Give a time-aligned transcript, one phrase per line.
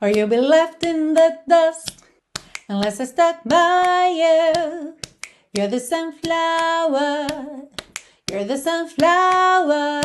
[0.00, 2.04] or you'll be left in the dust
[2.68, 4.94] unless I stuck by you.
[5.52, 7.26] You're the sunflower,
[8.30, 10.00] you're the sunflower.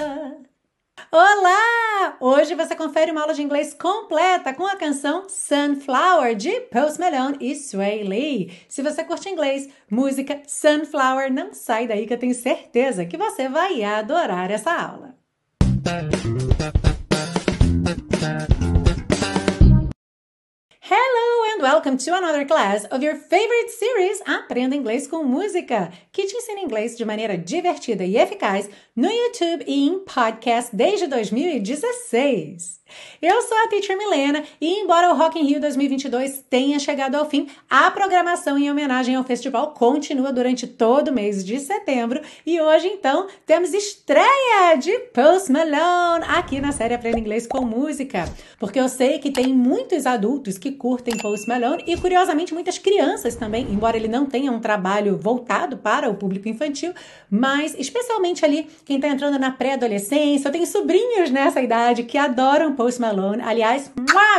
[1.11, 2.17] Olá!
[2.19, 7.37] Hoje você confere uma aula de inglês completa com a canção Sunflower de Post Malone
[7.39, 8.51] e Sway Lee.
[8.67, 13.47] Se você curte inglês, música Sunflower, não sai daí que eu tenho certeza que você
[13.47, 15.15] vai adorar essa aula.
[21.65, 26.59] Welcome to another class of your favorite series Aprenda Inglês com Música, que te ensina
[26.59, 32.81] inglês de maneira divertida e eficaz no YouTube e em podcast desde 2016.
[33.21, 37.27] Eu sou a Teacher Milena e, embora o Rock in Rio 2022 tenha chegado ao
[37.27, 42.61] fim, a programação em homenagem ao festival continua durante todo o mês de setembro e
[42.61, 48.25] hoje, então, temos estreia de Post Malone aqui na série Aprenda Inglês com Música,
[48.59, 53.35] porque eu sei que tem muitos adultos que curtem Post Malone e, curiosamente, muitas crianças
[53.35, 56.93] também, embora ele não tenha um trabalho voltado para o público infantil,
[57.29, 60.47] mas especialmente ali quem está entrando na pré-adolescência.
[60.47, 63.41] Eu tenho sobrinhos nessa idade que adoram Post Malone.
[63.41, 63.91] Aliás,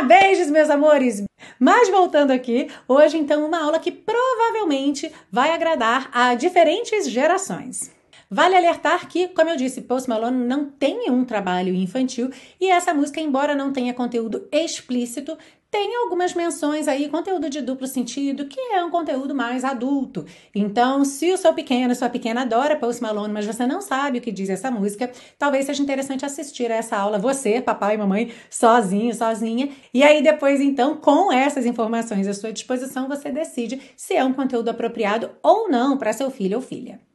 [0.07, 1.23] beijos, meus amores!
[1.59, 7.91] Mas voltando aqui, hoje então uma aula que provavelmente vai agradar a diferentes gerações.
[8.29, 12.29] Vale alertar que, como eu disse, Post Malone não tem um trabalho infantil
[12.59, 15.37] e essa música, embora não tenha conteúdo explícito,
[15.69, 20.25] tem algumas menções aí, conteúdo de duplo sentido, que é um conteúdo mais adulto.
[20.55, 24.21] Então, se o seu pequeno, sua pequena adora Post Malone, mas você não sabe o
[24.21, 28.31] que diz essa música, talvez seja interessante assistir a essa aula, você, papai e mamãe,
[28.49, 29.69] sozinho, sozinha.
[29.93, 34.33] E aí depois, então, com essas informações à sua disposição, você decide se é um
[34.33, 37.06] conteúdo apropriado ou não para seu filho ou filha.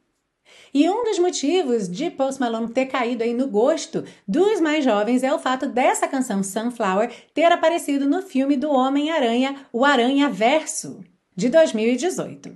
[0.73, 5.21] E um dos motivos de Post Malone ter caído aí no gosto dos mais jovens
[5.21, 11.01] é o fato dessa canção Sunflower ter aparecido no filme do Homem-Aranha, o Aranha Verso,
[11.35, 12.55] de 2018.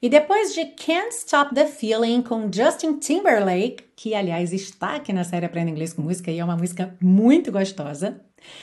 [0.00, 5.22] E depois de Can't Stop the Feeling com Justin Timberlake, que aliás está aqui na
[5.22, 8.18] série Aprenda Inglês com Música e é uma música muito gostosa,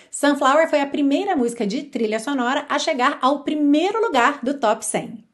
[0.09, 4.83] Sunflower foi a primeira música de trilha sonora a chegar ao primeiro lugar do top
[4.83, 5.28] 100.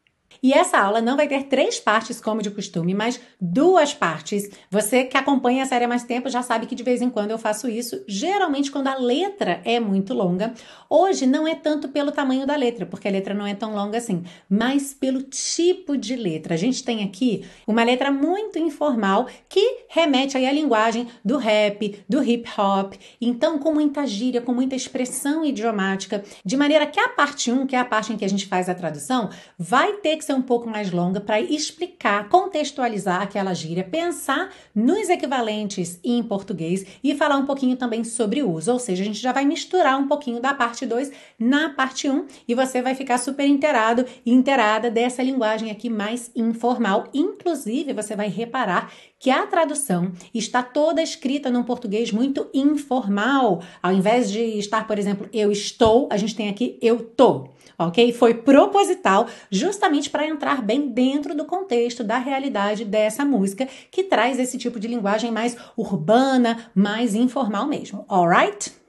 [0.45, 4.47] E essa aula não vai ter três partes, como de costume, mas duas partes.
[4.69, 7.31] Você que acompanha a série há mais tempo já sabe que de vez em quando
[7.31, 10.53] eu faço isso, geralmente quando a letra é muito longa.
[10.87, 13.97] Hoje não é tanto pelo tamanho da letra, porque a letra não é tão longa
[13.97, 16.53] assim, mas pelo tipo de letra.
[16.53, 22.03] A gente tem aqui uma letra muito informal que remete aí à linguagem do rap,
[22.07, 27.09] do hip hop, então com muita gíria, com muita expressão idiomática, de maneira que a
[27.09, 30.17] parte 1, que é a parte em que a gente faz a tradução, vai ter
[30.17, 36.21] que ser um pouco mais longa para explicar, contextualizar aquela gíria, pensar nos equivalentes em
[36.21, 38.73] português e falar um pouquinho também sobre o uso.
[38.73, 42.13] Ou seja, a gente já vai misturar um pouquinho da parte 2 na parte 1
[42.13, 47.09] um, e você vai ficar super inteirado e inteirada dessa linguagem aqui mais informal.
[47.13, 48.91] Inclusive, você vai reparar
[49.25, 53.63] que a tradução está toda escrita num português muito informal.
[53.81, 58.13] Ao invés de estar, por exemplo, eu estou, a gente tem aqui eu tô ok?
[58.13, 64.37] Foi proposital justamente para entrar bem dentro do contexto da realidade dessa música que traz
[64.37, 68.84] esse tipo de linguagem mais urbana, mais informal mesmo, alright?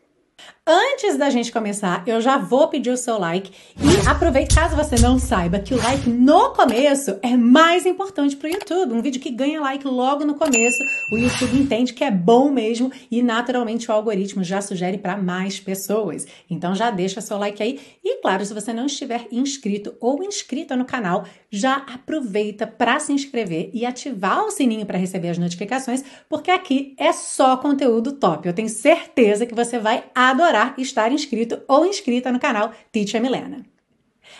[0.69, 5.01] Antes da gente começar, eu já vou pedir o seu like e aproveite caso você
[5.01, 8.93] não saiba que o like no começo é mais importante para o YouTube.
[8.93, 10.83] Um vídeo que ganha like logo no começo,
[11.13, 15.61] o YouTube entende que é bom mesmo e naturalmente o algoritmo já sugere para mais
[15.61, 16.27] pessoas.
[16.51, 20.75] Então já deixa seu like aí e claro, se você não estiver inscrito ou inscrita
[20.75, 26.03] no canal, já aproveita para se inscrever e ativar o sininho para receber as notificações,
[26.29, 28.49] porque aqui é só conteúdo top.
[28.49, 33.65] Eu tenho certeza que você vai adorar estar inscrito ou inscrita no canal Teacher Milena.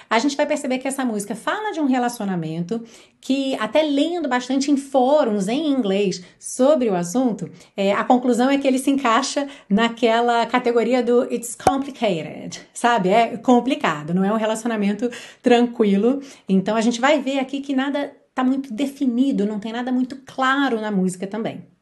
[0.09, 2.83] A gente vai perceber que essa música fala de um relacionamento
[3.21, 8.59] que, até lendo bastante em fóruns em inglês sobre o assunto, é, a conclusão é
[8.59, 13.09] que ele se encaixa naquela categoria do it's complicated, sabe?
[13.09, 15.11] É complicado, não é um relacionamento
[15.43, 16.21] tranquilo.
[16.49, 20.17] Então a gente vai ver aqui que nada está muito definido, não tem nada muito
[20.25, 21.76] claro na música também.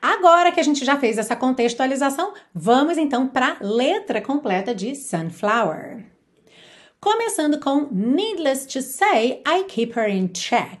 [0.00, 4.94] Agora que a gente já fez essa contextualização, vamos então para a letra completa de
[4.94, 6.04] Sunflower.
[7.00, 10.80] Começando com Needless to say, I keep her in check.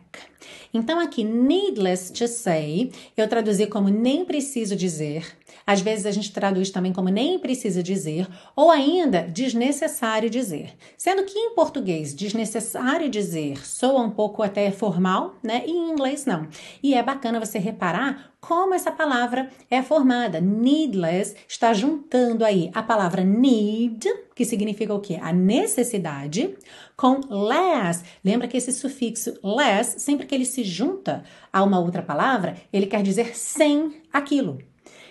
[0.76, 5.24] Então, aqui, needless to say, eu traduzi como nem preciso dizer.
[5.66, 10.74] Às vezes a gente traduz também como nem precisa dizer, ou ainda desnecessário dizer.
[10.98, 15.64] Sendo que em português, desnecessário dizer soa um pouco até formal, né?
[15.66, 16.46] E em inglês não.
[16.82, 20.42] E é bacana você reparar como essa palavra é formada.
[20.42, 24.06] Needless está juntando aí a palavra need,
[24.36, 25.18] que significa o quê?
[25.20, 26.54] A necessidade,
[26.94, 28.04] com less.
[28.22, 32.84] Lembra que esse sufixo less, sempre que ele se junta a uma outra palavra, ele
[32.84, 34.58] quer dizer sem aquilo.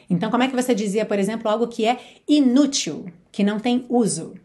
[0.07, 3.83] Então, como é que você dizia, por exemplo, algo que é inútil, que não tem
[3.89, 4.35] uso?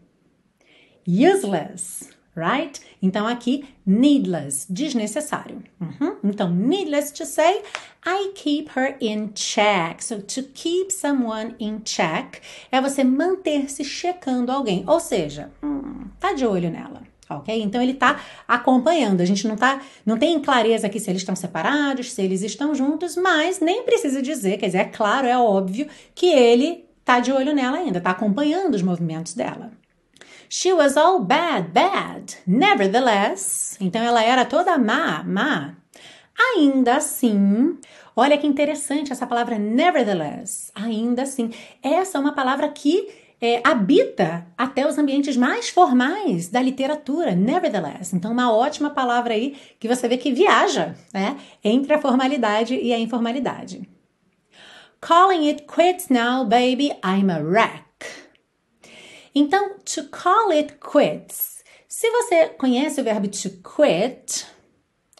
[1.07, 2.81] Useless, right?
[3.01, 5.63] Então, aqui, needless, desnecessário.
[5.79, 6.17] Uhum.
[6.23, 7.61] Então, needless to say,
[8.05, 10.03] I keep her in check.
[10.03, 14.83] So, to keep someone in check é você manter-se checando alguém.
[14.87, 17.01] Ou seja, hum, tá de olho nela
[17.35, 17.61] ok?
[17.61, 19.21] Então ele está acompanhando.
[19.21, 22.75] A gente não tá, não tem clareza aqui se eles estão separados, se eles estão
[22.75, 27.31] juntos, mas nem precisa dizer, quer dizer, é claro, é óbvio que ele tá de
[27.31, 29.71] olho nela ainda, tá acompanhando os movimentos dela.
[30.53, 32.35] She was all bad, bad.
[32.45, 35.77] Nevertheless, então ela era toda má, má.
[36.37, 37.79] Ainda assim,
[38.13, 40.69] olha que interessante essa palavra nevertheless.
[40.75, 41.51] Ainda assim,
[41.81, 43.07] essa é uma palavra que
[43.39, 48.13] é, habita até os ambientes mais formais da literatura, nevertheless.
[48.13, 52.91] Então, uma ótima palavra aí que você vê que viaja né, entre a formalidade e
[52.93, 53.89] a informalidade.
[54.99, 57.90] Calling it quits now, baby, I'm a wreck.
[59.33, 61.63] Então, to call it quits.
[61.87, 64.45] Se você conhece o verbo to quit,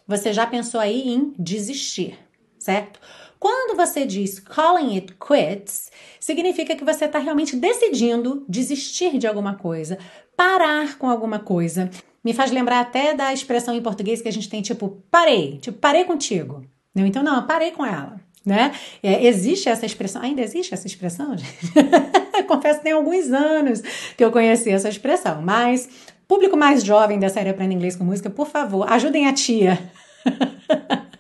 [0.08, 2.18] você já pensou aí em desistir,
[2.60, 3.00] certo?
[3.40, 9.56] Quando você diz calling it quits, significa que você está realmente decidindo desistir de alguma
[9.56, 9.98] coisa,
[10.38, 11.90] parar com alguma coisa.
[12.24, 15.80] Me faz lembrar até da expressão em português que a gente tem, tipo, parei, tipo,
[15.80, 16.63] parei contigo.
[16.94, 18.22] Não, então, não, parei com ela.
[18.46, 18.74] Né?
[19.02, 21.36] É, existe essa expressão, ainda existe essa expressão?
[22.48, 23.82] Confesso que tem alguns anos
[24.16, 25.90] que eu conheci essa expressão, mas
[26.28, 29.78] público mais jovem da série Aprenda Inglês com Música, por favor, ajudem a tia.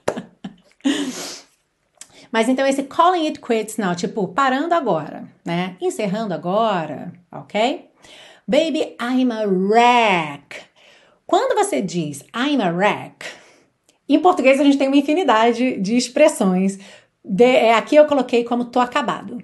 [2.31, 5.75] Mas então esse calling it quits now, tipo, parando agora, né?
[5.81, 7.89] Encerrando agora, ok?
[8.47, 10.61] Baby, I'm a wreck.
[11.27, 13.25] Quando você diz I'm a wreck,
[14.07, 16.79] em português a gente tem uma infinidade de expressões.
[17.23, 19.43] De, é, aqui eu coloquei como tô acabado.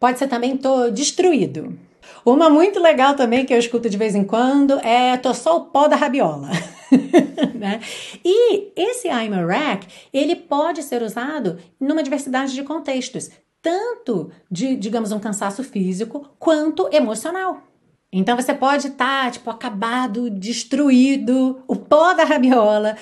[0.00, 1.78] Pode ser também tô destruído.
[2.24, 5.64] Uma muito legal também que eu escuto de vez em quando é tô só o
[5.66, 6.48] pó da rabiola.
[7.54, 7.80] né?
[8.24, 13.30] E esse I'm a wreck, ele pode ser usado numa diversidade de contextos,
[13.60, 17.62] tanto de, digamos, um cansaço físico quanto emocional.
[18.10, 22.96] Então você pode estar, tá, tipo, acabado, destruído, o pó da rabiola,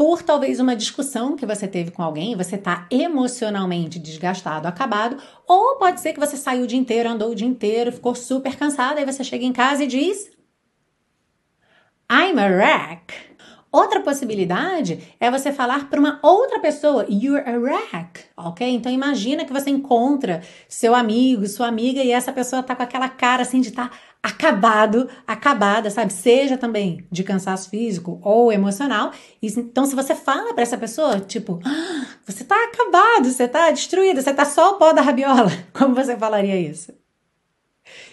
[0.00, 5.76] por talvez uma discussão que você teve com alguém, você está emocionalmente desgastado, acabado, ou
[5.76, 8.96] pode ser que você saiu o dia inteiro, andou o dia inteiro, ficou super cansado,
[8.96, 10.30] aí você chega em casa e diz:
[12.10, 13.12] I'm a wreck.
[13.70, 18.68] Outra possibilidade é você falar para uma outra pessoa, you're a wreck, ok?
[18.68, 23.08] Então imagina que você encontra seu amigo, sua amiga e essa pessoa tá com aquela
[23.08, 26.12] cara assim de estar tá acabado, acabada, sabe?
[26.12, 29.12] Seja também de cansaço físico ou emocional.
[29.42, 34.20] Então se você fala para essa pessoa, tipo, ah, você tá acabado, você tá destruído,
[34.20, 35.50] você tá só o pó da rabiola.
[35.72, 36.92] Como você falaria isso?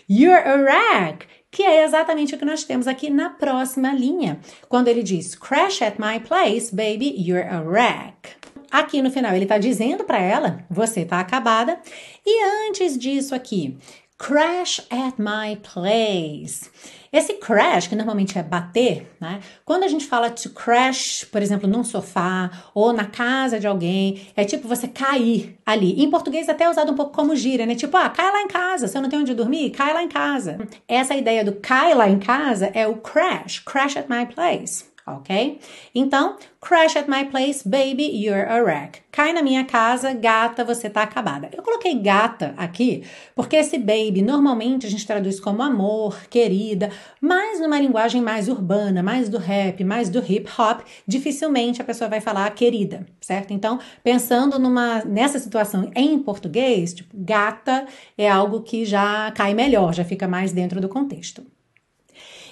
[0.09, 4.39] You're a wreck que é exatamente o que nós temos aqui na próxima linha,
[4.69, 8.29] quando ele diz crash at my place, baby, you're a wreck.
[8.69, 11.79] Aqui no final ele está dizendo para ela, você está acabada.
[12.25, 13.77] E antes disso aqui,
[14.17, 16.69] crash at my place.
[17.13, 19.39] Esse crash, que normalmente é bater, né?
[19.63, 24.27] Quando a gente fala to crash, por exemplo, num sofá ou na casa de alguém,
[24.35, 26.03] é tipo você cair ali.
[26.03, 27.75] Em português até é usado um pouco como gíria, né?
[27.75, 28.87] Tipo, ah, cai lá em casa.
[28.87, 30.57] Se eu não tenho onde dormir, cai lá em casa.
[30.87, 35.59] Essa ideia do cai lá em casa é o crash, crash at my place ok?
[35.95, 39.01] Então, crash at my place, baby, you're a wreck.
[39.11, 41.49] Cai na minha casa, gata, você tá acabada.
[41.51, 43.03] Eu coloquei gata aqui
[43.35, 49.01] porque esse baby normalmente a gente traduz como amor, querida, mas numa linguagem mais urbana,
[49.01, 53.53] mais do rap, mais do hip hop, dificilmente a pessoa vai falar querida, certo?
[53.53, 57.87] Então, pensando numa nessa situação em português, tipo, gata
[58.17, 61.43] é algo que já cai melhor, já fica mais dentro do contexto.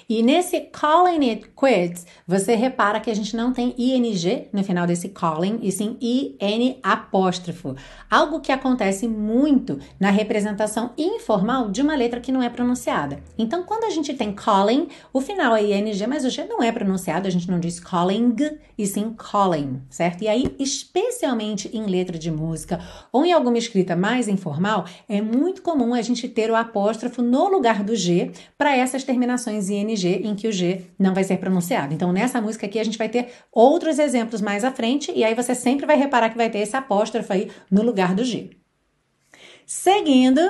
[0.08, 4.86] E nesse calling it quits, você repara que a gente não tem ing no final
[4.86, 7.74] desse calling, e sim in apóstrofo.
[8.08, 13.20] Algo que acontece muito na representação informal de uma letra que não é pronunciada.
[13.36, 16.70] Então, quando a gente tem calling, o final é ing, mas o g não é
[16.70, 18.36] pronunciado, a gente não diz calling,
[18.78, 20.22] e sim calling, certo?
[20.22, 22.80] E aí, especialmente em letra de música
[23.12, 27.48] ou em alguma escrita mais informal, é muito comum a gente ter o apóstrofo no
[27.48, 31.94] lugar do G para essas terminações ing em que o G não vai ser pronunciado.
[31.94, 35.34] Então, nessa música aqui, a gente vai ter outros exemplos mais à frente, e aí
[35.34, 38.50] você sempre vai reparar que vai ter esse apóstrofo aí no lugar do G.
[39.64, 40.40] Seguindo,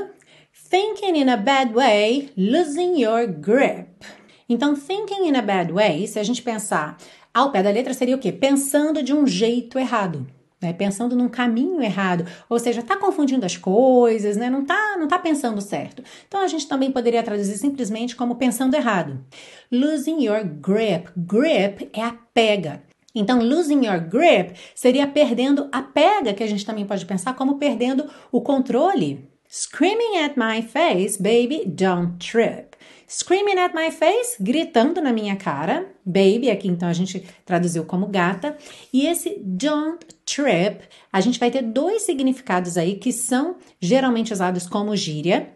[0.69, 4.05] thinking in a bad way, losing your grip.
[4.49, 6.97] Então, thinking in a bad way, se a gente pensar
[7.39, 8.33] ao pé da letra, seria o quê?
[8.33, 10.27] Pensando de um jeito errado
[10.61, 10.73] né?
[10.73, 14.49] Pensando num caminho errado, ou seja, está confundindo as coisas, né?
[14.51, 16.03] Não está não tá pensando certo.
[16.27, 19.25] Então a gente também poderia traduzir simplesmente como pensando errado.
[19.71, 21.11] Losing your grip.
[21.17, 22.83] Grip é a pega.
[23.15, 27.57] Então, losing your grip seria perdendo a pega, que a gente também pode pensar como
[27.57, 29.27] perdendo o controle.
[29.49, 32.77] Screaming at my face, baby, don't trip.
[33.09, 35.87] Screaming at my face, gritando na minha cara.
[36.05, 38.57] Baby, aqui então a gente traduziu como gata.
[38.93, 40.81] E esse don't trip,
[41.13, 45.56] a gente vai ter dois significados aí que são geralmente usados como gíria.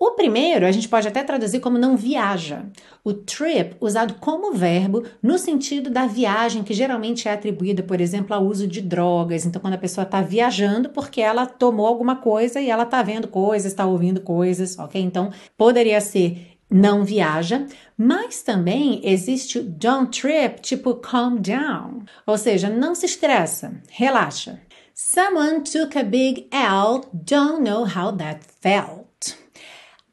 [0.00, 2.66] O primeiro a gente pode até traduzir como não viaja.
[3.02, 8.32] O trip, usado como verbo no sentido da viagem, que geralmente é atribuída, por exemplo,
[8.32, 9.44] ao uso de drogas.
[9.44, 13.26] Então, quando a pessoa está viajando porque ela tomou alguma coisa e ela está vendo
[13.26, 15.02] coisas, está ouvindo coisas, ok?
[15.02, 22.36] Então, poderia ser não viaja, mas também existe o don't trip, tipo calm down, ou
[22.36, 24.60] seja, não se estressa, relaxa.
[24.94, 29.07] Someone took a big L, don't know how that felt.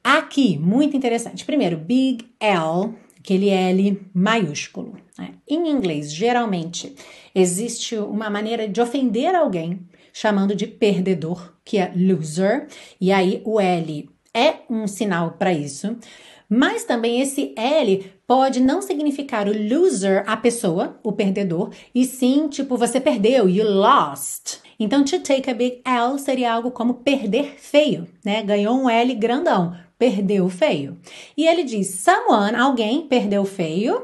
[0.08, 1.44] Aqui, muito interessante.
[1.44, 4.98] Primeiro, big L, aquele L maiúsculo.
[5.18, 5.32] Né?
[5.50, 6.96] Em inglês, geralmente,
[7.34, 9.80] existe uma maneira de ofender alguém
[10.14, 12.68] chamando de perdedor, que é loser,
[13.02, 15.98] e aí o L é um sinal para isso.
[16.48, 22.48] Mas também esse L pode não significar o loser, a pessoa, o perdedor, e sim,
[22.48, 24.60] tipo, você perdeu, you lost.
[24.80, 28.44] Então, to take a big L seria algo como perder feio, né?
[28.44, 30.98] Ganhou um L grandão perdeu feio.
[31.36, 34.04] E ele diz: someone, alguém perdeu feio.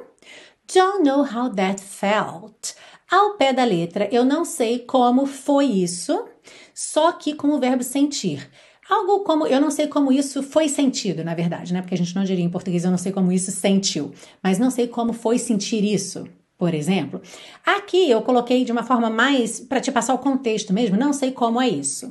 [0.74, 2.76] Don't know how that felt.
[3.12, 6.28] Ao pé da letra, eu não sei como foi isso,
[6.74, 8.50] só que com o verbo sentir.
[8.90, 11.82] Algo como, eu não sei como isso foi sentido, na verdade, né?
[11.82, 14.72] Porque a gente não diria em português, eu não sei como isso sentiu, mas não
[14.72, 16.26] sei como foi sentir isso,
[16.58, 17.22] por exemplo.
[17.66, 21.32] Aqui eu coloquei de uma forma mais para te passar o contexto mesmo, não sei
[21.32, 22.10] como é isso.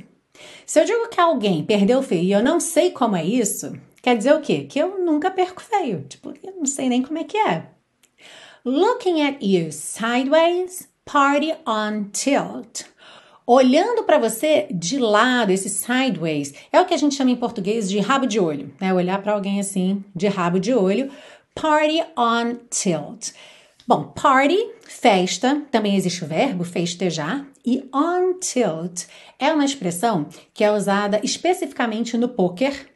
[0.66, 4.16] Se eu digo que alguém perdeu feio e eu não sei como é isso, quer
[4.16, 4.66] dizer o quê?
[4.68, 6.04] Que eu nunca perco feio.
[6.08, 7.66] Tipo, eu não sei nem como é que é.
[8.64, 12.84] Looking at you sideways, party on tilt.
[13.46, 17.90] Olhando para você de lado, esse sideways, é o que a gente chama em português
[17.90, 18.94] de rabo de olho, né?
[18.94, 21.10] Olhar para alguém assim, de rabo de olho.
[21.52, 23.32] Party on tilt.
[23.88, 24.56] Bom, party,
[24.86, 29.06] festa, também existe o verbo festejar, e on tilt
[29.38, 32.88] é uma expressão que é usada especificamente no poker,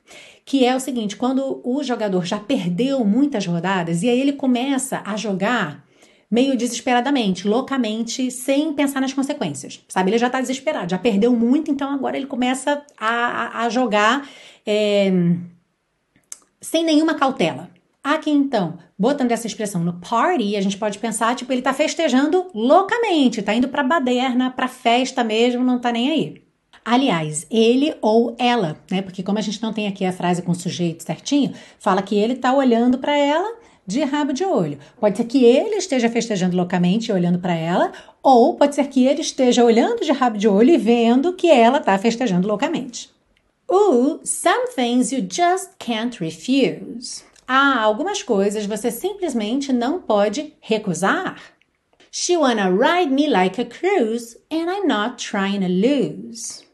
[0.44, 5.02] que é o seguinte, quando o jogador já perdeu muitas rodadas e aí ele começa
[5.04, 5.84] a jogar
[6.30, 10.10] meio desesperadamente, loucamente, sem pensar nas consequências, sabe?
[10.10, 14.28] Ele já tá desesperado, já perdeu muito, então agora ele começa a, a, a jogar
[14.66, 15.12] é,
[16.60, 17.70] sem nenhuma cautela.
[18.04, 22.50] Aqui então, botando essa expressão no party, a gente pode pensar, tipo, ele tá festejando
[22.54, 26.42] loucamente, tá indo pra baderna, pra festa mesmo, não tá nem aí.
[26.84, 29.00] Aliás, ele ou ela, né?
[29.00, 32.36] Porque como a gente não tem aqui a frase com sujeito certinho, fala que ele
[32.36, 33.56] tá olhando para ela
[33.86, 34.78] de rabo de olho.
[35.00, 37.90] Pode ser que ele esteja festejando loucamente e olhando para ela,
[38.22, 41.80] ou pode ser que ele esteja olhando de rabo de olho e vendo que ela
[41.80, 43.08] tá festejando loucamente.
[43.70, 47.24] Ooh, some things you just can't refuse.
[47.46, 51.38] Há algumas coisas você simplesmente não pode recusar.
[52.10, 56.64] She wanna ride me like a cruise and I'm not trying to lose.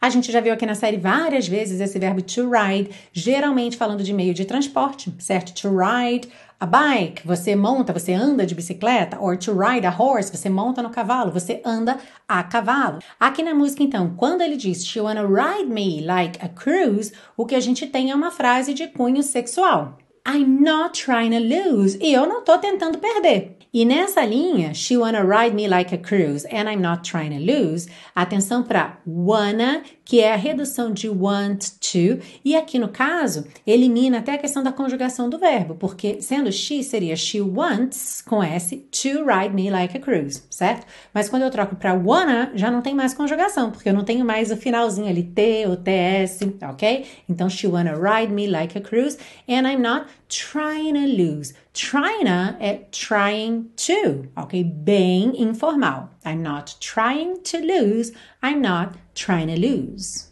[0.00, 4.02] A gente já viu aqui na série várias vezes esse verbo to ride, geralmente falando
[4.02, 5.52] de meio de transporte, certo?
[5.60, 6.28] To ride
[6.60, 10.82] a bike, você monta, você anda de bicicleta, or to ride a horse, você monta
[10.82, 12.98] no cavalo, você anda a cavalo.
[13.18, 17.46] Aqui na música, então, quando ele diz she wanna ride me like a cruise, o
[17.46, 19.98] que a gente tem é uma frase de cunho sexual.
[20.30, 21.98] I'm not trying to lose.
[22.02, 23.56] E eu não tô tentando perder.
[23.72, 27.38] E nessa linha, she wanna ride me like a cruise and I'm not trying to
[27.38, 27.88] lose.
[28.14, 34.20] Atenção para wanna, que é a redução de want to, e aqui no caso, elimina
[34.20, 38.74] até a questão da conjugação do verbo, porque sendo she seria she wants com s
[38.90, 40.86] to ride me like a cruise, certo?
[41.12, 44.24] Mas quando eu troco para wanna, já não tem mais conjugação, porque eu não tenho
[44.24, 47.04] mais o finalzinho ali t ou ts, ok?
[47.28, 51.54] Então she wanna ride me like a cruise and I'm not trying to lose.
[51.72, 52.26] Trying
[52.60, 54.64] é trying to, ok?
[54.64, 56.10] Bem informal.
[56.24, 60.28] I'm not trying to lose, I'm not trying to lose.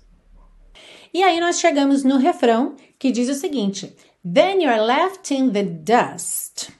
[1.14, 5.62] E aí nós chegamos no refrão que diz o seguinte: Then you're left in the
[5.62, 6.71] dust.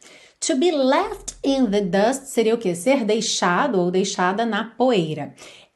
[0.41, 2.75] To be left in the dust seria o que?
[2.75, 5.35] Ser deixado ou deixada na poeira.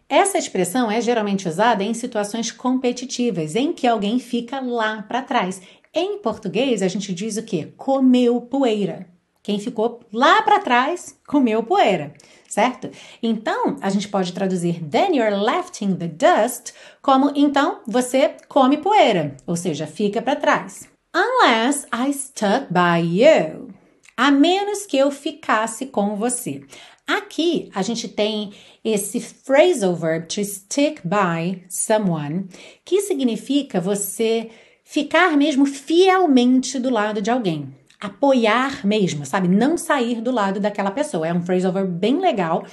[0.08, 5.62] Essa expressão é geralmente usada em situações competitivas, em que alguém fica lá para trás.
[5.92, 7.72] Em português, a gente diz o quê?
[7.76, 9.08] Comeu poeira.
[9.42, 12.14] Quem ficou lá para trás comeu poeira,
[12.48, 12.88] certo?
[13.20, 18.76] Então, a gente pode traduzir then you're left in the dust como então você come
[18.76, 20.88] poeira, ou seja, fica para trás.
[21.12, 23.74] Unless I stuck by you.
[24.16, 26.62] A menos que eu ficasse com você.
[27.04, 28.52] Aqui a gente tem
[28.84, 32.46] esse phrasal verb to stick by someone,
[32.84, 34.50] que significa você
[34.90, 37.72] ficar mesmo fielmente do lado de alguém.
[38.00, 39.46] Apoiar mesmo, sabe?
[39.46, 41.28] Não sair do lado daquela pessoa.
[41.28, 42.66] É um phrasal verb bem legal.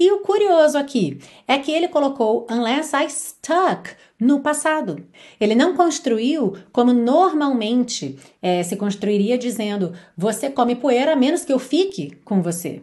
[0.00, 5.04] E o curioso aqui é que ele colocou unless I stuck no passado.
[5.38, 11.52] Ele não construiu como normalmente é, se construiria dizendo você come poeira a menos que
[11.52, 12.80] eu fique com você.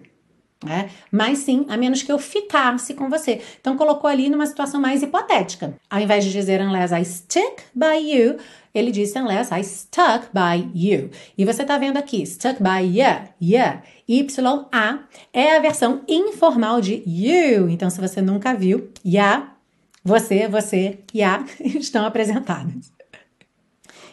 [0.68, 3.42] É, mas sim, a menos que eu ficasse com você.
[3.60, 5.76] Então colocou ali numa situação mais hipotética.
[5.90, 8.38] Ao invés de dizer unless I stick by you,
[8.78, 11.10] ele disse unless I stuck by you.
[11.38, 13.82] E você tá vendo aqui, stuck by yeah, yeah.
[14.08, 15.00] Y-A
[15.34, 17.70] é a versão informal de you.
[17.70, 19.56] Então, se você nunca viu, yeah,
[20.04, 22.92] você, você, yeah estão apresentados.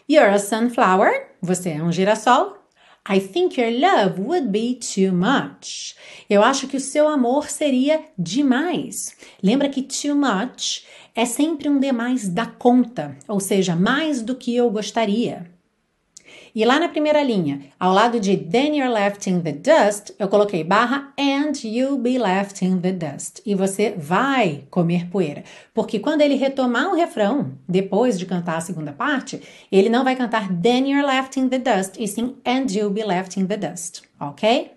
[0.08, 1.28] You're a sunflower.
[1.40, 2.61] Você é um girassol.
[3.08, 5.96] I think your love would be too much.
[6.30, 9.16] Eu acho que o seu amor seria demais.
[9.42, 14.54] Lembra que too much é sempre um demais da conta, ou seja, mais do que
[14.54, 15.51] eu gostaria.
[16.54, 20.28] E lá na primeira linha, ao lado de then you're left in the dust, eu
[20.28, 23.40] coloquei barra and you'll be left in the dust.
[23.46, 25.44] E você vai comer poeira.
[25.72, 29.40] Porque quando ele retomar o refrão, depois de cantar a segunda parte,
[29.70, 33.02] ele não vai cantar then you're left in the dust, e sim and you'll be
[33.02, 34.72] left in the dust, ok?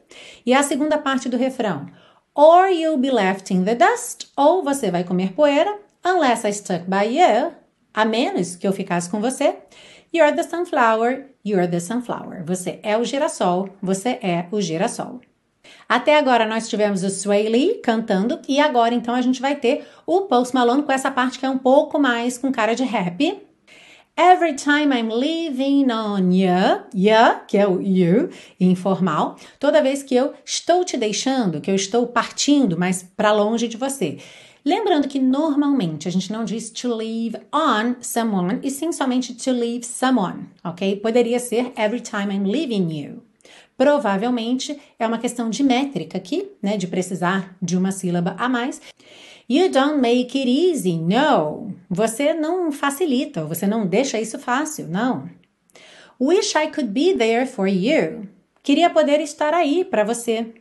[0.46, 1.88] E a segunda parte do refrão,
[2.34, 6.86] or you'll be left in the dust, ou você vai comer poeira, unless I stuck
[6.88, 7.52] by you,
[7.94, 9.58] a menos que eu ficasse com você.
[10.14, 12.44] You're the sunflower, you're the sunflower.
[12.46, 15.22] Você é o girassol, você é o girassol.
[15.88, 19.86] Até agora nós tivemos o Sway Lee cantando e agora então a gente vai ter
[20.06, 23.42] o Post Malone com essa parte que é um pouco mais com cara de rap.
[24.18, 30.16] Every time I'm leaving on you, you, que é o you, informal, toda vez que
[30.16, 34.18] eu estou te deixando, que eu estou partindo mais para longe de você.
[34.68, 39.52] Lembrando que normalmente a gente não diz to leave on someone e sim somente to
[39.52, 40.96] leave someone, ok?
[40.96, 43.22] Poderia ser every time I'm leaving you.
[43.78, 46.78] Provavelmente é uma questão de métrica aqui, né?
[46.78, 48.82] De precisar de uma sílaba a mais.
[49.48, 51.72] You don't make it easy, no.
[51.88, 55.30] Você não facilita, você não deixa isso fácil, não.
[56.20, 58.28] Wish I could be there for you.
[58.64, 60.56] Queria poder estar aí para você.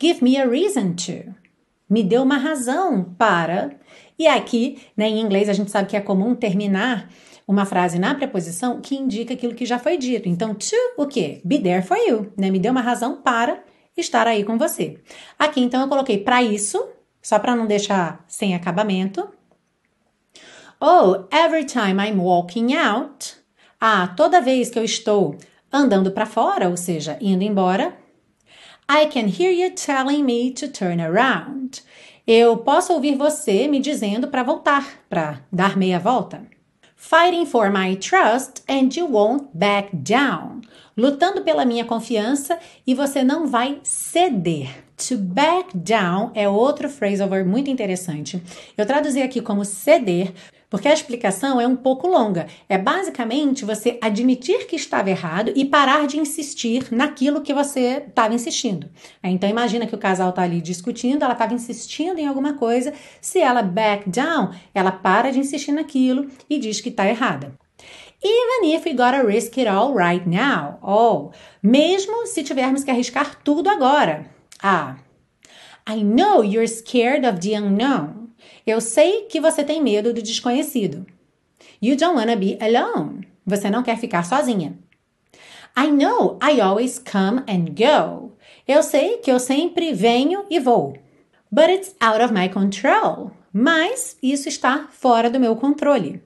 [0.00, 1.43] Give me a reason to
[1.88, 3.76] me deu uma razão para.
[4.18, 7.08] E aqui, né, em inglês, a gente sabe que é comum terminar
[7.46, 10.28] uma frase na preposição que indica aquilo que já foi dito.
[10.28, 11.40] Então, to o quê?
[11.44, 12.50] Be there for you, né?
[12.50, 13.62] Me deu uma razão para
[13.96, 14.98] estar aí com você.
[15.38, 16.88] Aqui, então, eu coloquei para isso,
[17.22, 19.28] só para não deixar sem acabamento.
[20.80, 23.36] Oh, every time I'm walking out.
[23.80, 25.36] Ah, toda vez que eu estou
[25.72, 27.96] andando para fora, ou seja, indo embora,
[28.88, 31.82] I can hear you telling me to turn around.
[32.26, 36.42] Eu posso ouvir você me dizendo para voltar, para dar meia volta.
[36.94, 40.60] Fighting for my trust and you won't back down.
[40.96, 44.84] Lutando pela minha confiança e você não vai ceder.
[45.08, 48.40] To back down é outro phrasal verb muito interessante.
[48.76, 50.32] Eu traduzi aqui como ceder
[50.74, 52.48] porque a explicação é um pouco longa.
[52.68, 58.34] É basicamente você admitir que estava errado e parar de insistir naquilo que você estava
[58.34, 58.90] insistindo.
[59.22, 62.92] É, então imagina que o casal está ali discutindo, ela estava insistindo em alguma coisa.
[63.20, 67.52] Se ela back down, ela para de insistir naquilo e diz que está errada.
[68.20, 70.80] Even if we gotta risk it all right now.
[70.82, 71.30] Ou,
[71.62, 74.26] mesmo se tivermos que arriscar tudo agora.
[74.60, 74.96] Ah,
[75.88, 78.23] I know you're scared of the unknown.
[78.66, 81.06] Eu sei que você tem medo do desconhecido.
[81.80, 83.28] You don't wanna be alone.
[83.46, 84.78] Você não quer ficar sozinha.
[85.76, 88.32] I know I always come and go.
[88.66, 90.96] Eu sei que eu sempre venho e vou.
[91.50, 93.32] But it's out of my control.
[93.52, 96.22] Mas isso está fora do meu controle.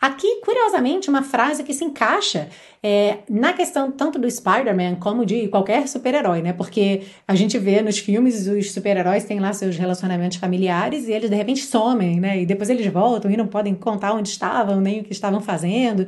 [0.00, 2.48] Aqui, curiosamente, uma frase que se encaixa
[2.82, 6.54] é, na questão tanto do Spider-Man como de qualquer super-herói, né?
[6.54, 11.28] Porque a gente vê nos filmes os super-heróis têm lá seus relacionamentos familiares e eles
[11.28, 12.40] de repente somem, né?
[12.40, 16.06] E depois eles voltam e não podem contar onde estavam, nem o que estavam fazendo.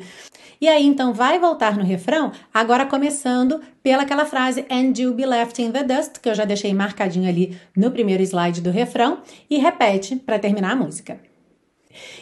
[0.59, 5.27] E aí então vai voltar no refrão, agora começando pela aquela frase and you'll be
[5.27, 9.19] left in the dust, que eu já deixei marcadinho ali no primeiro slide do refrão,
[9.51, 11.32] e repete para terminar a música.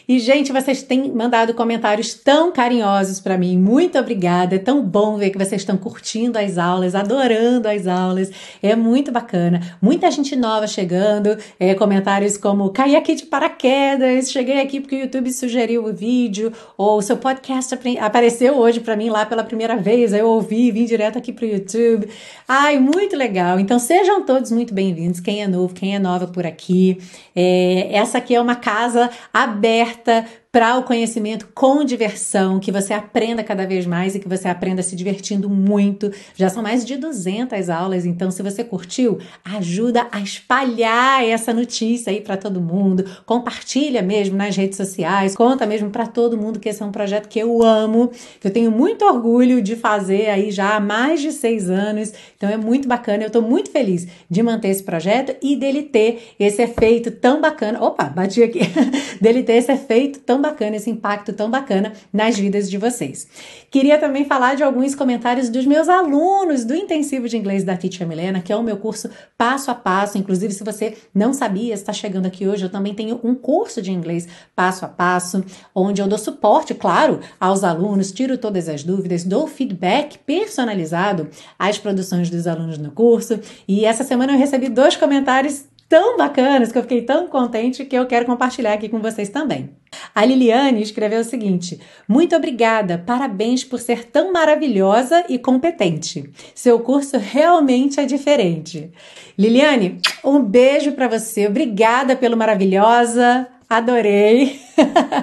[0.09, 3.57] E, gente, vocês têm mandado comentários tão carinhosos para mim.
[3.57, 4.57] Muito obrigada.
[4.57, 8.31] É tão bom ver que vocês estão curtindo as aulas, adorando as aulas.
[8.63, 9.61] É muito bacana.
[9.81, 11.37] Muita gente nova chegando.
[11.59, 16.53] É, comentários como: caí aqui de paraquedas, cheguei aqui porque o YouTube sugeriu o vídeo,
[16.77, 20.13] ou seu podcast apareceu hoje para mim lá pela primeira vez.
[20.13, 22.09] Eu ouvi, vim direto aqui para o YouTube.
[22.49, 23.61] Ai, muito legal.
[23.61, 25.21] Então, sejam todos muito bem-vindos.
[25.21, 26.99] Quem é novo, quem é nova por aqui.
[27.35, 32.93] É, essa aqui é uma casa aberta aberta para o conhecimento com diversão, que você
[32.93, 36.11] aprenda cada vez mais e que você aprenda se divertindo muito.
[36.35, 42.11] Já são mais de 200 aulas, então se você curtiu, ajuda a espalhar essa notícia
[42.11, 43.05] aí para todo mundo.
[43.25, 47.29] Compartilha mesmo nas redes sociais, conta mesmo para todo mundo que esse é um projeto
[47.29, 48.11] que eu amo,
[48.41, 52.13] que eu tenho muito orgulho de fazer aí já há mais de seis anos.
[52.37, 56.35] Então é muito bacana, eu estou muito feliz de manter esse projeto e dele ter
[56.41, 57.81] esse efeito tão bacana.
[57.81, 58.61] Opa, bati aqui.
[59.23, 63.29] dele ter esse efeito tão bacana, esse impacto tão bacana nas vidas de vocês.
[63.71, 68.07] Queria também falar de alguns comentários dos meus alunos do intensivo de inglês da Teacher
[68.07, 70.19] Milena, que é o meu curso passo a passo.
[70.19, 73.93] Inclusive, se você não sabia, está chegando aqui hoje, eu também tenho um curso de
[73.93, 79.25] inglês passo a passo, onde eu dou suporte, claro, aos alunos, tiro todas as dúvidas,
[79.25, 83.39] dou feedback personalizado às produções dos alunos no curso.
[83.67, 87.97] E essa semana eu recebi dois comentários tão bacanas que eu fiquei tão contente que
[87.97, 89.71] eu quero compartilhar aqui com vocês também.
[90.15, 96.31] A Liliane escreveu o seguinte: Muito obrigada, parabéns por ser tão maravilhosa e competente.
[96.55, 98.93] Seu curso realmente é diferente.
[99.37, 101.49] Liliane, um beijo para você.
[101.49, 103.49] Obrigada pelo maravilhosa.
[103.69, 104.61] Adorei.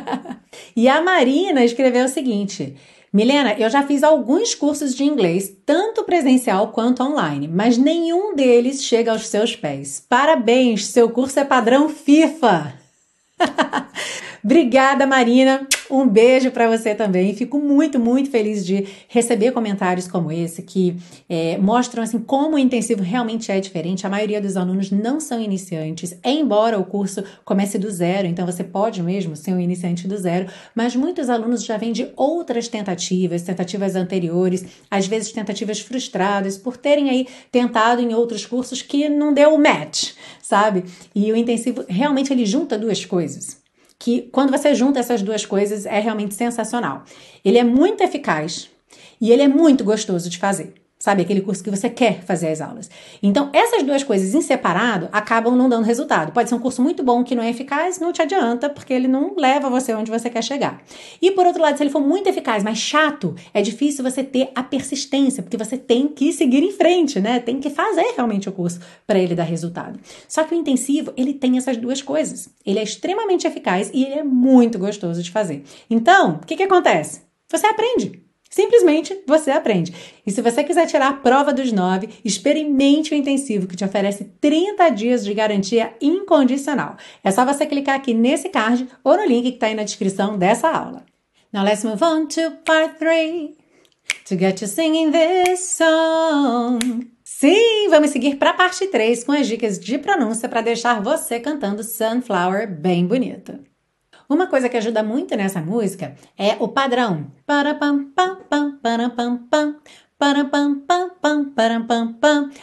[0.76, 2.76] e a Marina escreveu o seguinte:
[3.12, 8.84] Milena, eu já fiz alguns cursos de inglês, tanto presencial quanto online, mas nenhum deles
[8.84, 10.04] chega aos seus pés.
[10.08, 12.74] Parabéns, seu curso é padrão FIFA.
[14.44, 15.68] Obrigada, Marina.
[15.90, 17.34] Um beijo para você também.
[17.34, 20.98] Fico muito, muito feliz de receber comentários como esse que
[21.30, 24.06] é, mostram assim como o intensivo realmente é diferente.
[24.06, 28.64] A maioria dos alunos não são iniciantes, embora o curso comece do zero, então você
[28.64, 33.42] pode mesmo ser um iniciante do zero, mas muitos alunos já vêm de outras tentativas,
[33.44, 39.34] tentativas anteriores, às vezes tentativas frustradas por terem aí tentado em outros cursos que não
[39.34, 40.84] deu match, sabe?
[41.16, 43.67] E o intensivo realmente ele junta duas coisas
[44.00, 47.04] que quando você junta essas duas coisas é realmente sensacional.
[47.44, 48.70] Ele é muito eficaz
[49.20, 50.74] e ele é muito gostoso de fazer.
[51.08, 52.90] Sabe, aquele curso que você quer fazer as aulas.
[53.24, 56.34] Então, essas duas coisas em separado acabam não dando resultado.
[56.34, 59.08] Pode ser um curso muito bom que não é eficaz, não te adianta, porque ele
[59.08, 60.84] não leva você onde você quer chegar.
[61.22, 64.52] E por outro lado, se ele for muito eficaz, mas chato, é difícil você ter
[64.54, 67.40] a persistência, porque você tem que seguir em frente, né?
[67.40, 69.98] Tem que fazer realmente o curso para ele dar resultado.
[70.28, 72.50] Só que o intensivo, ele tem essas duas coisas.
[72.66, 75.64] Ele é extremamente eficaz e ele é muito gostoso de fazer.
[75.90, 77.22] Então, o que, que acontece?
[77.50, 78.27] Você aprende.
[78.58, 79.94] Simplesmente você aprende.
[80.26, 84.24] E se você quiser tirar a prova dos nove, experimente o intensivo que te oferece
[84.42, 86.98] 30 dias de garantia incondicional.
[87.24, 90.40] É só você clicar aqui nesse card ou no link que está aí na descrição
[90.40, 91.06] dessa aula.
[91.54, 93.52] Now let's move on to part 3
[94.28, 96.80] to get you singing this song.
[97.24, 101.40] Sim, vamos seguir para a parte 3 com as dicas de pronúncia para deixar você
[101.40, 103.60] cantando Sunflower bem bonito.
[104.30, 107.28] Uma coisa que ajuda muito nessa música é o padrão.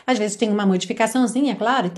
[0.07, 1.91] Às vezes tem uma modificaçãozinha, claro.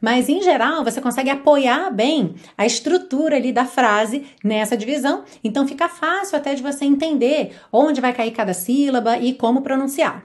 [0.00, 5.24] Mas em geral você consegue apoiar bem a estrutura ali da frase nessa divisão.
[5.42, 10.24] Então fica fácil até de você entender onde vai cair cada sílaba e como pronunciar.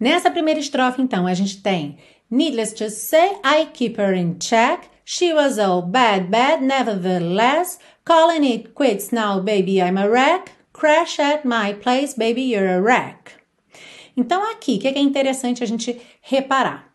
[0.00, 1.96] Nessa primeira estrofe, então, a gente tem
[2.28, 4.95] Needless to say, I keep her in check.
[5.08, 7.78] She was all bad, bad, nevertheless.
[8.04, 10.50] Calling it quits now, baby, I'm a wreck.
[10.72, 13.30] Crash at my place, baby, you're a wreck.
[14.16, 16.92] Então, aqui, o que é interessante a gente reparar?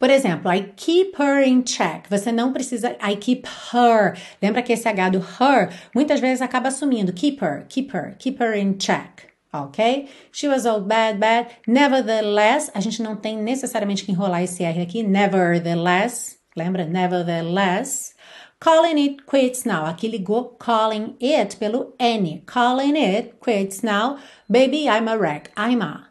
[0.00, 2.08] Por exemplo, I keep her in check.
[2.10, 4.18] Você não precisa I keep her.
[4.42, 7.12] Lembra que esse H do her muitas vezes acaba sumindo.
[7.12, 9.30] Keep her, keep her, keep her in check.
[9.52, 10.08] Ok?
[10.32, 11.50] She was all bad, bad.
[11.68, 15.04] Nevertheless, a gente não tem necessariamente que enrolar esse R aqui.
[15.04, 16.39] Nevertheless.
[16.56, 16.88] Lembra?
[16.88, 18.14] Nevertheless.
[18.60, 19.86] Calling it quits now.
[19.86, 22.42] Aqui ligou calling it pelo N.
[22.46, 24.18] Calling it quits now.
[24.50, 25.50] Baby, I'm a wreck.
[25.56, 26.08] I'm a.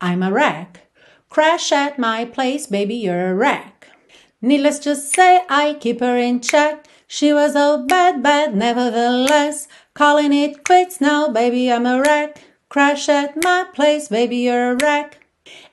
[0.00, 0.90] I'm a wreck.
[1.30, 3.86] Crash at my place, baby, you're a wreck.
[4.42, 6.86] Needless to say, I keep her in check.
[7.06, 9.68] She was all bad, bad, nevertheless.
[9.94, 12.42] Calling it quits now, baby, I'm a wreck.
[12.68, 15.19] Crash at my place, baby, you're a wreck.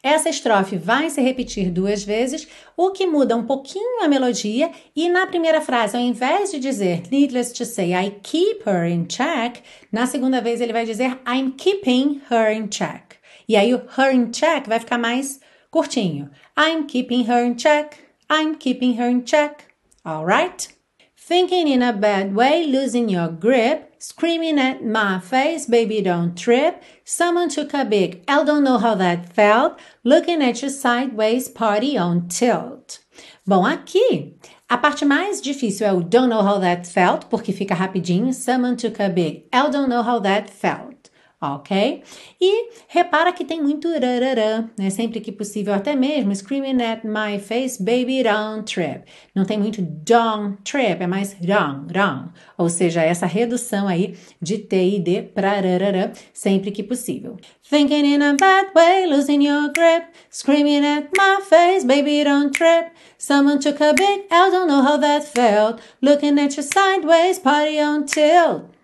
[0.02, 5.10] Essa estrofe vai se repetir duas vezes, o que muda um pouquinho a melodia, e
[5.10, 9.62] na primeira frase, ao invés de dizer needless to say I keep her in check,
[9.92, 13.18] na segunda vez ele vai dizer I'm keeping her in check.
[13.48, 15.40] E aí o her in check vai ficar mais
[15.72, 16.30] curtinho.
[16.58, 17.98] I'm keeping her in check.
[18.30, 19.64] I'm keeping her in check.
[20.06, 20.70] Alright?
[21.16, 26.82] Thinking in a bad way, losing your grip, screaming at my face, baby don't trip.
[27.04, 31.98] Someone took a big L, don't know how that felt, looking at you sideways, party
[31.98, 33.00] on tilt.
[33.46, 34.34] Bom, aqui
[34.70, 38.34] a parte mais difícil é o don't know how that felt, porque fica rapidinho.
[38.34, 40.97] Someone took a big L, don't know how that felt
[41.40, 42.02] ok?
[42.42, 44.90] E repara que tem muito rararã, né?
[44.90, 49.04] Sempre que possível, até mesmo screaming at my face, baby, don't trip.
[49.36, 52.30] Não tem muito don't trip, é mais wrong, wrong.
[52.58, 57.38] Ou seja, essa redução aí de T e D para rararã, sempre que possível.
[57.70, 62.92] Thinking in a bad way, losing your grip, screaming at my face, baby, don't trip.
[63.18, 67.80] Someone took a big L, don't know how that felt, looking at you sideways, party
[67.80, 68.77] on tilt.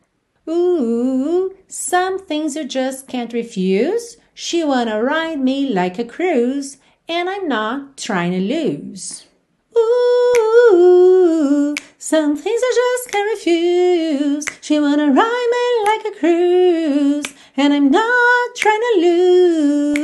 [0.47, 4.17] Ooh, some things you just can't refuse.
[4.34, 6.77] She wanna ride me like a cruise,
[7.08, 9.25] and I'm not trying to lose.
[9.77, 14.45] Ooh, some things I just can't refuse.
[14.60, 20.03] She wanna ride me like a cruise, and I'm not trying to lose.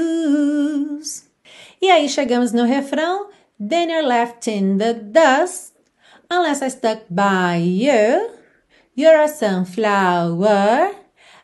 [1.82, 3.28] E aí chegamos no refrão.
[3.60, 5.74] Then you're left in the dust,
[6.32, 8.39] unless I stuck by you.
[9.00, 10.94] You're a sunflower.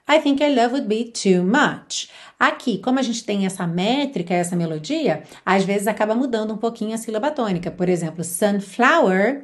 [0.09, 2.09] I think your love would be too much.
[2.37, 6.93] Aqui, como a gente tem essa métrica, essa melodia, às vezes acaba mudando um pouquinho
[6.93, 7.71] a sílaba tônica.
[7.71, 9.41] Por exemplo, sunflower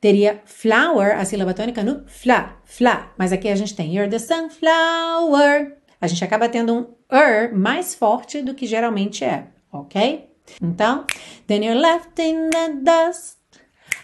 [0.00, 3.12] teria flower, a sílaba tônica no fla, fla.
[3.16, 5.76] Mas aqui a gente tem you're the sunflower.
[6.00, 10.28] A gente acaba tendo um er mais forte do que geralmente é, ok?
[10.60, 11.06] Então,
[11.46, 13.38] then you're left in the dust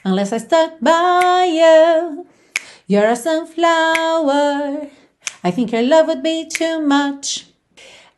[0.05, 2.38] unless I stuck by you.
[2.91, 4.89] You're a sunflower.
[5.45, 7.47] I think your love would be too much.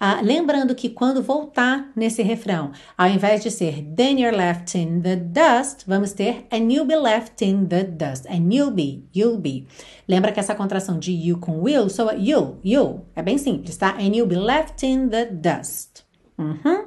[0.00, 5.02] Ah, lembrando que quando voltar nesse refrão, ao invés de ser then you're left in
[5.02, 8.26] the dust, vamos ter and you'll be left in the dust.
[8.30, 9.66] And you'll be, you'll be.
[10.06, 13.04] Lembra que essa contração de you com will soa you'll, you'll.
[13.16, 13.96] É bem simples, tá?
[13.98, 16.04] And you'll be left in the dust.
[16.38, 16.84] Uhum.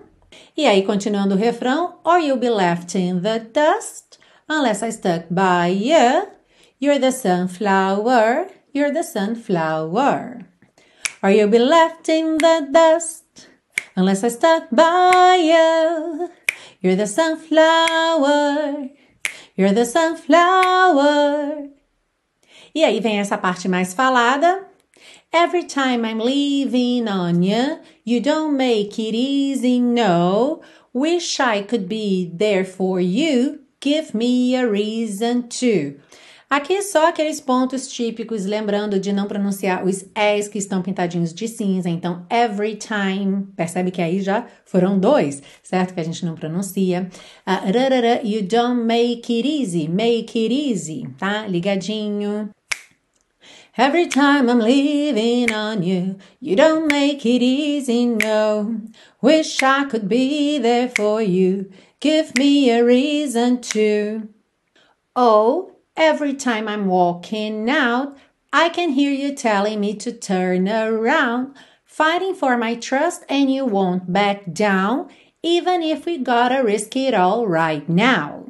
[0.56, 5.26] E aí, continuando o refrão, or you'll be left in the dust unless I stuck
[5.30, 6.32] by you.
[6.84, 10.42] You're the sunflower, you're the sunflower.
[11.24, 13.48] Or you'll be left in the dust
[13.96, 16.30] unless I stuck by you.
[16.82, 18.90] You're the sunflower,
[19.56, 21.70] you're the sunflower.
[22.76, 24.66] E aí vem essa parte mais falada.
[25.32, 30.62] Every time I'm leaving on you, you don't make it easy, no.
[30.92, 33.62] Wish I could be there for you.
[33.80, 35.98] Give me a reason to.
[36.54, 41.48] Aqui só aqueles pontos típicos, lembrando de não pronunciar os S que estão pintadinhos de
[41.48, 41.90] cinza.
[41.90, 45.96] Então, every time, percebe que aí já foram dois, certo?
[45.96, 47.10] Que a gente não pronuncia.
[47.48, 51.48] Uh, rarara, you don't make it easy, make it easy, tá?
[51.48, 52.52] Ligadinho.
[53.76, 58.80] Every time I'm leaving on you, you don't make it easy, no.
[59.24, 61.72] Wish I could be there for you.
[62.00, 64.30] Give me a reason to.
[65.16, 68.18] Oh, Every time I'm walking out,
[68.52, 73.66] I can hear you telling me to turn around, fighting for my trust, and you
[73.66, 75.10] won't back down,
[75.44, 78.46] even if we gotta risk it all right now.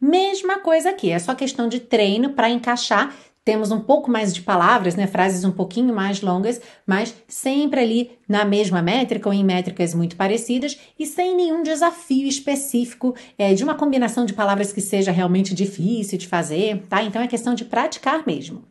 [0.00, 3.14] Mesma coisa aqui, é só questão de treino para encaixar
[3.46, 8.18] temos um pouco mais de palavras, né, frases um pouquinho mais longas, mas sempre ali
[8.28, 13.62] na mesma métrica ou em métricas muito parecidas e sem nenhum desafio específico é, de
[13.62, 17.04] uma combinação de palavras que seja realmente difícil de fazer, tá?
[17.04, 18.64] Então é questão de praticar mesmo.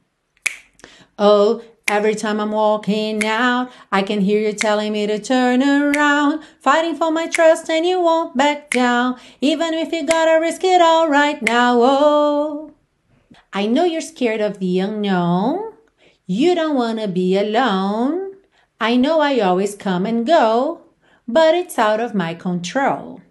[1.18, 6.42] Oh, Every time I'm walking out, I can hear you telling me to turn around.
[6.60, 9.18] Fighting for my trust and you won't back down.
[9.40, 11.80] Even if you gotta risk it all right now.
[11.80, 12.75] Oh,
[13.58, 15.72] I know you're scared of the unknown.
[16.28, 18.34] You don't wanna be alone.
[18.82, 20.82] I know I always come and go,
[21.26, 23.22] but it's out of my control.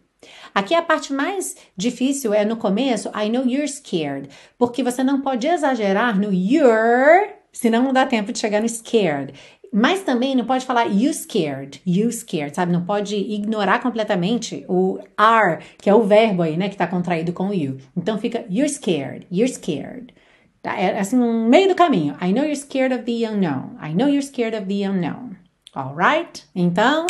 [0.55, 5.21] Aqui a parte mais difícil é no começo, I know you're scared, porque você não
[5.21, 9.33] pode exagerar no you're senão não dá tempo de chegar no scared.
[9.77, 12.71] Mas também não pode falar you scared, you scared, sabe?
[12.71, 16.69] Não pode ignorar completamente o are, que é o verbo aí, né?
[16.69, 17.79] Que tá contraído com o you.
[17.97, 20.15] Então fica you're scared, you're scared.
[20.63, 20.79] Tá?
[20.79, 22.15] É assim, no meio do caminho.
[22.23, 23.77] I know you're scared of the unknown.
[23.83, 25.39] I know you're scared of the unknown.
[25.75, 26.45] Alright?
[26.55, 27.09] Então,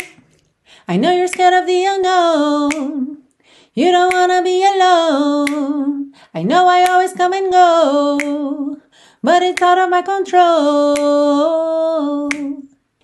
[0.87, 3.19] I know you're scared of the unknown.
[3.75, 6.13] You don't wanna be alone.
[6.33, 8.81] I know I always come and go
[9.25, 10.95] but it's out of my control.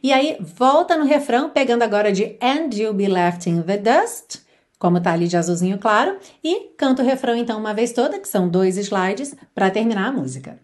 [0.03, 4.41] E aí, volta no refrão, pegando agora de And You'll Be Left in the Dust,
[4.77, 8.27] como tá ali de azulzinho claro, e canta o refrão então uma vez toda, que
[8.27, 10.59] são dois slides, para terminar a música.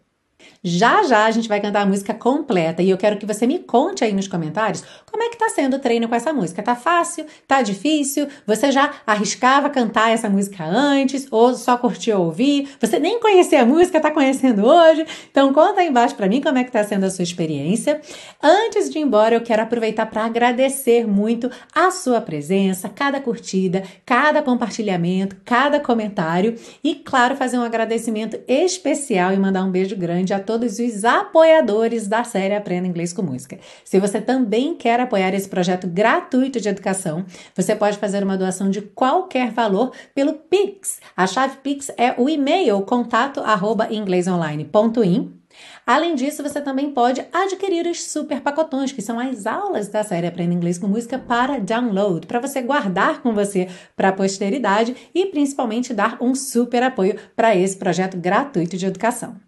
[0.63, 3.59] Já já a gente vai cantar a música completa e eu quero que você me
[3.59, 6.61] conte aí nos comentários como é que tá sendo o treino com essa música.
[6.61, 7.25] Tá fácil?
[7.47, 8.27] Tá difícil?
[8.45, 12.69] Você já arriscava cantar essa música antes ou só curtiu ouvir?
[12.79, 15.05] Você nem conhecia a música, tá conhecendo hoje?
[15.31, 18.01] Então conta aí embaixo para mim como é que tá sendo a sua experiência.
[18.41, 23.83] Antes de ir embora, eu quero aproveitar para agradecer muito a sua presença, cada curtida,
[24.05, 30.33] cada compartilhamento, cada comentário e claro, fazer um agradecimento especial e mandar um beijo grande
[30.37, 33.59] a todos os apoiadores da série Aprenda Inglês com Música.
[33.83, 38.69] Se você também quer apoiar esse projeto gratuito de educação, você pode fazer uma doação
[38.69, 41.01] de qualquer valor pelo Pix.
[41.15, 45.37] A chave Pix é o e-mail contato arroba inglesonline.in.
[45.85, 50.27] Além disso, você também pode adquirir os super pacotões, que são as aulas da série
[50.27, 55.25] Aprenda Inglês com Música para download, para você guardar com você para a posteridade e
[55.25, 59.46] principalmente dar um super apoio para esse projeto gratuito de educação.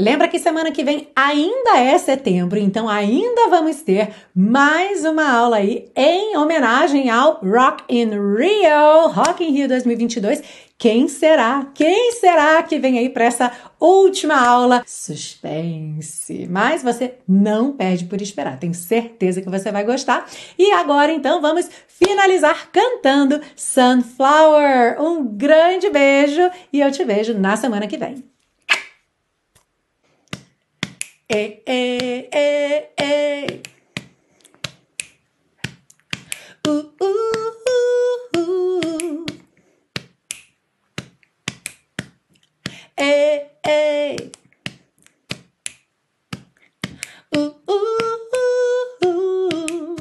[0.00, 5.56] Lembra que semana que vem ainda é setembro, então ainda vamos ter mais uma aula
[5.56, 10.42] aí em homenagem ao Rock in Rio, Rock in Rio 2022.
[10.78, 11.66] Quem será?
[11.74, 14.82] Quem será que vem aí para essa última aula?
[14.86, 16.48] Suspense.
[16.48, 18.58] Mas você não perde por esperar.
[18.58, 20.26] Tenho certeza que você vai gostar.
[20.58, 24.96] E agora então vamos finalizar cantando Sunflower.
[24.98, 28.24] Um grande beijo e eu te vejo na semana que vem.
[31.30, 33.62] Hey, hey, hey, hey.
[36.68, 39.26] Ooh, ooh, ooh, ooh.
[42.98, 44.32] Hey, hey.
[47.36, 48.18] Ooh, ooh,
[49.04, 49.96] ooh.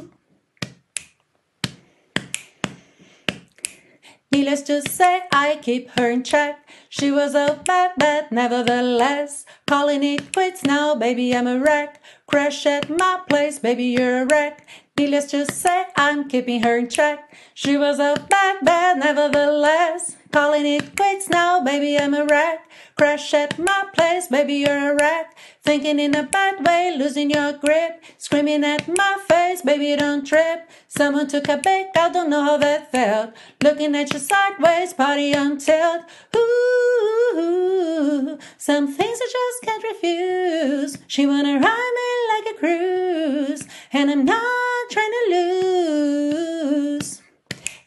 [4.50, 6.68] Needless to say, I keep her in check.
[6.90, 9.46] She was a bad, bad, nevertheless.
[9.68, 12.02] Calling it quits now, baby, I'm a wreck.
[12.26, 14.66] Crash at my place, baby, you're a wreck.
[14.98, 17.32] Needless to say, I'm keeping her in check.
[17.54, 20.18] She was a bad, bad, nevertheless.
[20.32, 22.70] Calling it quits now, baby, I'm a wreck.
[22.96, 25.36] Crash at my place, baby, you're a wreck.
[25.64, 28.04] Thinking in a bad way, losing your grip.
[28.20, 30.70] Screaming at my face, baby, don't trip.
[30.88, 33.34] Someone took a big, I don't know how that felt.
[33.64, 36.04] Looking at you sideways, party on tilt.
[36.36, 40.98] Ooh, some things I just can't refuse.
[41.08, 47.22] She wanna ride me like a cruise, and I'm not trying to lose.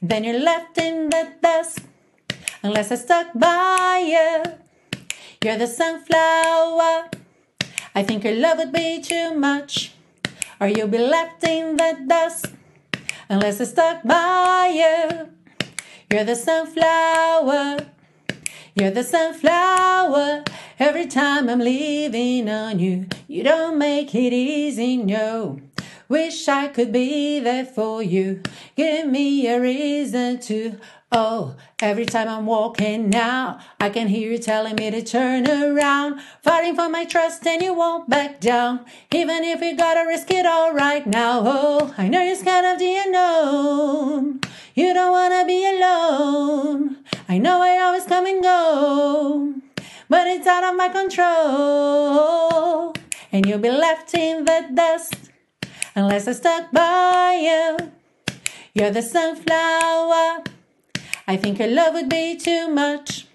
[0.01, 1.81] Then you're left in the dust,
[2.63, 4.53] unless I stuck by you.
[5.43, 7.11] You're the sunflower.
[7.95, 9.93] I think your love would be too much,
[10.61, 12.47] or you'll be left in the dust
[13.29, 15.29] unless I stuck by you.
[16.11, 17.87] You're the sunflower.
[18.75, 20.45] You're the sunflower.
[20.79, 25.61] Every time I'm leaving on you, you don't make it easy, no.
[26.09, 28.43] Wish I could be there for you.
[28.77, 30.79] Give me a reason to
[31.15, 36.21] Oh, every time I'm walking now, I can hear you telling me to turn around.
[36.43, 38.87] Fighting for my trust and you won't back down.
[39.13, 41.43] Even if you gotta risk it all right now.
[41.45, 44.41] Oh, I know you're scared of the unknown.
[44.75, 46.97] You don't wanna be alone.
[47.29, 49.55] I know I always come and go.
[50.09, 51.35] but it's out of my control.
[53.33, 55.31] And you'll be left in the dust
[55.95, 57.93] unless I stuck by you.
[58.75, 60.45] You're the sunflower.
[61.33, 63.27] I think your love would be too much,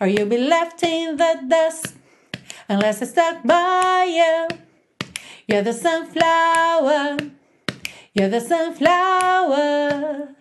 [0.00, 1.94] or you'll be left in the dust
[2.68, 4.48] unless I stuck by you.
[5.46, 7.16] You're the sunflower.
[8.12, 10.34] You're the sunflower.